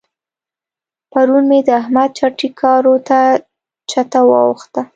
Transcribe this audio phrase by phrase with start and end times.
[1.11, 3.19] پرون مې د احمد چټي کارو ته
[3.89, 4.81] چته واوښته.